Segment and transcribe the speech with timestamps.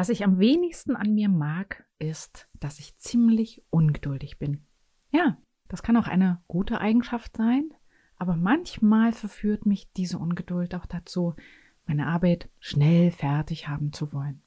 [0.00, 4.64] Was ich am wenigsten an mir mag, ist, dass ich ziemlich ungeduldig bin.
[5.10, 5.36] Ja,
[5.68, 7.68] das kann auch eine gute Eigenschaft sein,
[8.16, 11.34] aber manchmal verführt mich diese Ungeduld auch dazu,
[11.84, 14.40] meine Arbeit schnell fertig haben zu wollen.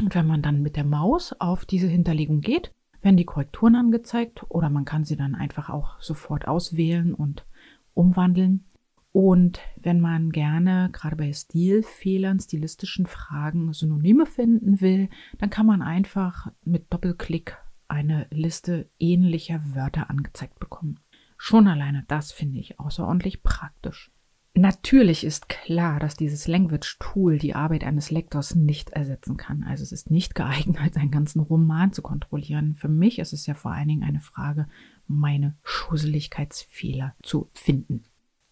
[0.00, 2.72] Und wenn man dann mit der Maus auf diese Hinterlegung geht,
[3.02, 7.46] werden die Korrekturen angezeigt oder man kann sie dann einfach auch sofort auswählen und
[7.94, 8.66] umwandeln.
[9.12, 15.82] Und wenn man gerne gerade bei Stilfehlern, stilistischen Fragen Synonyme finden will, dann kann man
[15.82, 17.56] einfach mit Doppelklick
[17.88, 21.00] eine Liste ähnlicher Wörter angezeigt bekommen.
[21.36, 24.12] Schon alleine das finde ich außerordentlich praktisch.
[24.54, 29.62] Natürlich ist klar, dass dieses Language Tool die Arbeit eines Lektors nicht ersetzen kann.
[29.62, 32.74] Also es ist nicht geeignet, einen ganzen Roman zu kontrollieren.
[32.76, 34.68] Für mich ist es ja vor allen Dingen eine Frage,
[35.06, 38.04] meine Schusseligkeitsfehler zu finden.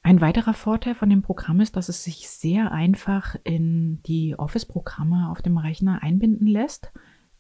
[0.08, 5.28] Ein weiterer Vorteil von dem Programm ist, dass es sich sehr einfach in die Office-Programme
[5.28, 6.90] auf dem Rechner einbinden lässt.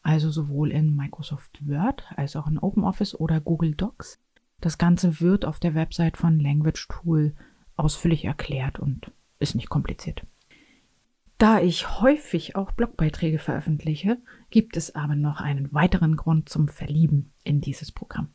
[0.02, 4.20] Also sowohl in Microsoft Word als auch in OpenOffice oder Google Docs.
[4.60, 7.34] Das Ganze wird auf der Website von Language Tool
[7.76, 10.26] ausführlich erklärt und ist nicht kompliziert.
[11.38, 14.18] Da ich häufig auch Blogbeiträge veröffentliche,
[14.50, 18.28] gibt es aber noch einen weiteren Grund zum Verlieben in dieses Programm.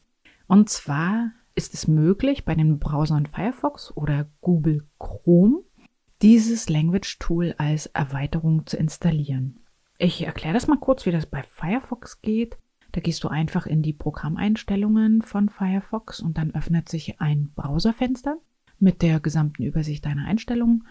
[0.47, 5.63] Und zwar ist es möglich, bei den Browsern Firefox oder Google Chrome
[6.21, 9.59] dieses Language Tool als Erweiterung zu installieren.
[9.97, 12.57] Ich erkläre das mal kurz, wie das bei Firefox geht.
[12.93, 18.37] Da gehst du einfach in die Programmeinstellungen von Firefox und dann öffnet sich ein Browserfenster
[18.79, 20.87] mit der gesamten Übersicht deiner Einstellungen.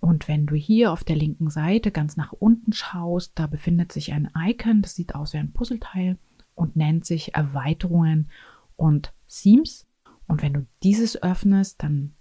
[0.00, 4.12] Und wenn du hier auf der linken Seite ganz nach unten schaust, da befindet sich
[4.12, 6.18] ein Icon, das sieht aus wie ein Puzzleteil
[6.54, 8.30] und nennt sich Erweiterungen
[8.76, 9.86] und Themes.
[10.26, 12.14] Und wenn du dieses öffnest, dann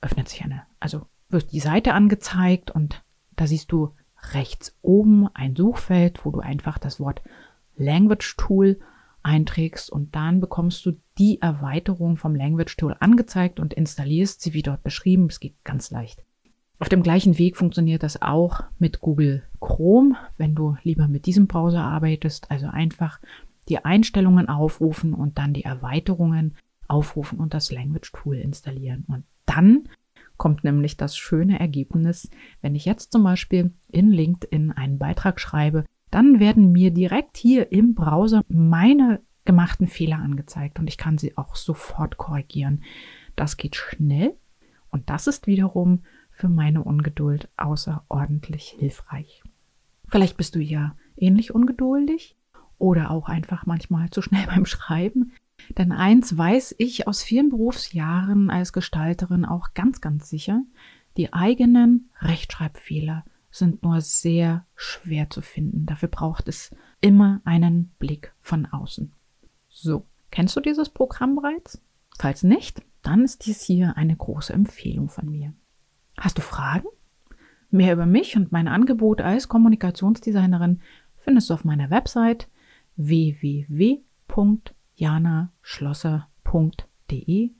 [0.00, 3.02] öffnet sich eine, also wird die Seite angezeigt und
[3.36, 3.94] da siehst du
[4.32, 7.22] rechts oben ein Suchfeld, wo du einfach das Wort
[7.76, 8.78] Language Tool
[9.22, 14.62] einträgst und dann bekommst du die Erweiterung vom Language Tool angezeigt und installierst sie wie
[14.62, 15.26] dort beschrieben.
[15.26, 16.24] Es geht ganz leicht.
[16.80, 21.48] Auf dem gleichen Weg funktioniert das auch mit Google Chrome, wenn du lieber mit diesem
[21.48, 22.50] Browser arbeitest.
[22.50, 23.20] Also einfach
[23.68, 26.56] die Einstellungen aufrufen und dann die Erweiterungen
[26.88, 29.04] aufrufen und das Language Tool installieren.
[29.08, 29.88] Und dann
[30.36, 32.30] kommt nämlich das schöne Ergebnis,
[32.62, 37.70] wenn ich jetzt zum Beispiel in LinkedIn einen Beitrag schreibe, dann werden mir direkt hier
[37.72, 42.84] im Browser meine gemachten Fehler angezeigt und ich kann sie auch sofort korrigieren.
[43.34, 44.36] Das geht schnell
[44.90, 49.42] und das ist wiederum für meine Ungeduld außerordentlich hilfreich.
[50.06, 52.36] Vielleicht bist du ja ähnlich ungeduldig
[52.78, 55.32] oder auch einfach manchmal zu schnell beim Schreiben.
[55.76, 60.62] Denn eins weiß ich aus vielen Berufsjahren als Gestalterin auch ganz, ganz sicher,
[61.16, 65.86] die eigenen Rechtschreibfehler sind nur sehr schwer zu finden.
[65.86, 66.70] Dafür braucht es
[67.00, 69.12] immer einen Blick von außen.
[69.68, 71.82] So, kennst du dieses Programm bereits?
[72.18, 75.54] Falls nicht, dann ist dies hier eine große Empfehlung von mir.
[76.16, 76.88] Hast du Fragen?
[77.70, 80.80] Mehr über mich und mein Angebot als Kommunikationsdesignerin
[81.18, 82.48] findest du auf meiner Website
[84.98, 87.50] www.janaschlosser.de.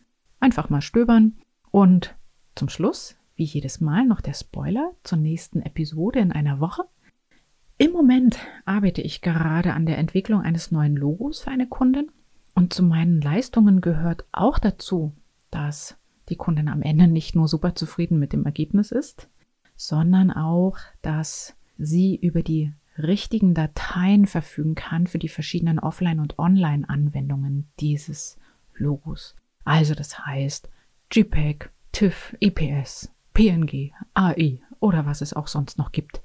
[0.41, 1.35] Einfach mal stöbern.
[1.71, 2.15] Und
[2.55, 6.83] zum Schluss, wie jedes Mal, noch der Spoiler zur nächsten Episode in einer Woche.
[7.77, 12.11] Im Moment arbeite ich gerade an der Entwicklung eines neuen Logos für eine Kundin
[12.55, 15.13] und zu meinen Leistungen gehört auch dazu,
[15.53, 15.97] dass
[16.29, 19.29] die Kundin am Ende nicht nur super zufrieden mit dem Ergebnis ist,
[19.77, 26.39] sondern auch, dass sie über die richtigen Dateien verfügen kann für die verschiedenen Offline- und
[26.39, 28.39] Online-Anwendungen dieses
[28.75, 29.37] Logos.
[29.65, 30.71] Also das heißt
[31.11, 36.23] JPEG, TIFF, EPS, PNG, AI oder was es auch sonst noch gibt.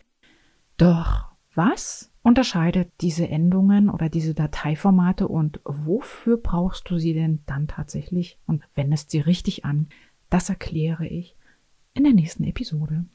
[0.78, 1.26] Doch
[1.56, 8.40] was unterscheidet diese Endungen oder diese Dateiformate und wofür brauchst du sie denn dann tatsächlich
[8.48, 9.88] und wendest sie richtig an?
[10.30, 11.36] Das erkläre ich
[11.94, 13.06] in der nächsten Episode.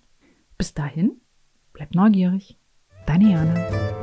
[0.57, 1.21] Bis dahin,
[1.73, 2.57] bleib neugierig.
[3.09, 3.98] Deine Jana.